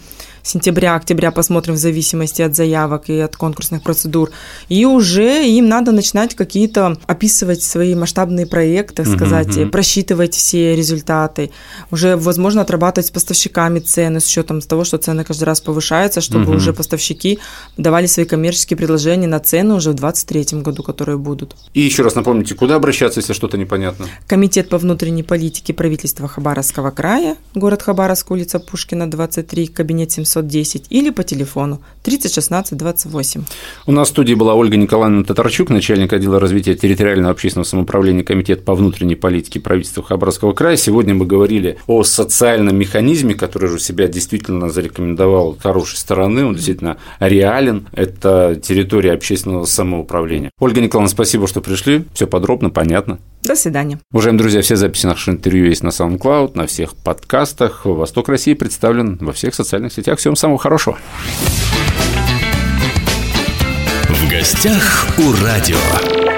сентября-октября 0.49 1.31
посмотрим 1.31 1.75
в 1.75 1.79
зависимости 1.79 2.43
от 2.43 2.55
заявок 2.55 3.09
и 3.09 3.19
от 3.19 3.37
конкурсных 3.37 3.83
процедур. 3.83 4.31
И 4.69 4.85
уже 4.85 5.47
им 5.47 5.69
надо 5.69 5.93
начинать 5.93 6.35
какие-то 6.35 6.97
описывать 7.07 7.63
свои 7.63 7.95
масштабные 7.95 8.47
проекты, 8.47 9.05
сказать, 9.05 9.57
мгм. 9.57 9.71
просчитывать 9.71 10.35
все 10.35 10.75
результаты. 10.75 11.51
Уже, 11.91 12.17
возможно, 12.17 12.63
отрабатывать 12.63 13.07
с 13.07 13.11
поставщиками 13.11 13.81
цены 13.81 14.21
с 14.21 14.27
учетом 14.27 14.61
того, 14.61 14.85
что 14.85 14.99
цены 14.99 15.25
каждый 15.25 15.45
раз 15.45 15.61
повышаются, 15.61 16.21
чтобы 16.21 16.45
Мгм. 16.45 16.57
уже 16.57 16.73
поставщики 16.73 17.39
давали 17.77 18.07
свои 18.07 18.25
коммерческие 18.25 18.77
предложения 18.77 19.27
на 19.27 19.41
цены 19.41 19.75
уже 19.75 19.91
в 19.91 19.95
2023 19.95 20.63
году, 20.63 20.83
которые 20.83 21.19
будут. 21.19 21.57
И 21.75 21.81
еще 21.81 22.03
раз 22.03 22.15
напомните, 22.15 22.55
куда 22.55 22.77
обращаться, 22.77 23.21
если 23.21 23.33
что-то 23.33 23.59
непонятно? 23.59 24.07
Комитет 24.27 24.69
по 24.69 24.79
внутренней 24.79 25.23
политике 25.23 25.73
правительства 25.75 26.29
Хабаровского 26.29 26.91
края, 26.91 27.37
город 27.55 27.83
Хабаровск, 27.83 28.31
улица 28.31 28.59
Пушкина, 28.59 29.11
23, 29.11 29.67
кабинет 29.69 30.13
710 30.43 30.87
или 30.91 31.11
по 31.11 31.23
телефону 31.23 31.81
30 32.03 32.33
16 32.33 32.77
28. 32.77 33.43
У 33.87 33.93
нас 33.93 34.09
в 34.09 34.11
студии 34.11 34.35
была 34.35 34.55
Ольга 34.55 34.77
Николаевна 34.77 35.25
Татарчук, 35.25 35.71
начальник 35.71 36.13
отдела 36.13 36.41
развития 36.41 36.75
территориального 36.75 37.31
общественного 37.31 37.67
самоуправления 37.67 38.25
Комитета 38.25 38.63
по 38.63 38.75
внутренней 38.75 39.17
политике 39.17 39.61
правительства 39.61 40.03
Хабаровского 40.03 40.53
края. 40.53 40.77
Сегодня 40.77 41.15
мы 41.15 41.27
говорили 41.27 41.79
о 41.87 42.03
социальном 42.05 42.77
механизме, 42.77 43.35
который 43.35 43.69
же 43.69 43.79
себя 43.79 44.09
действительно 44.09 44.69
зарекомендовал 44.71 45.57
с 45.59 45.63
хорошей 45.63 45.97
стороны, 45.97 46.45
он 46.45 46.55
действительно 46.55 46.99
реален. 47.21 47.89
Это 47.93 48.61
территория 48.63 49.13
общественного 49.13 49.65
самоуправления. 49.65 50.51
Ольга 50.59 50.81
Николаевна, 50.81 51.11
спасибо, 51.11 51.47
что 51.47 51.61
пришли. 51.61 52.05
Все 52.15 52.27
подробно, 52.27 52.71
понятно. 52.71 53.19
До 53.43 53.55
свидания. 53.55 54.01
Уважаемые 54.13 54.41
друзья, 54.41 54.63
все 54.63 54.77
записи 54.77 55.07
наших 55.07 55.29
интервью 55.35 55.67
есть 55.67 55.83
на 55.83 55.89
SoundCloud, 55.89 56.53
на 56.55 56.67
всех 56.67 56.97
подкастах. 56.97 57.87
Восток 57.87 58.29
России 58.29 58.55
представлен 58.55 59.17
во 59.21 59.33
всех 59.33 59.55
социальных 59.55 59.93
сетях. 59.93 60.18
Всем 60.19 60.35
самого 60.35 60.59
хорошего. 60.59 60.99
В 64.09 64.29
гостях 64.29 65.07
у 65.17 65.33
радио. 65.45 66.38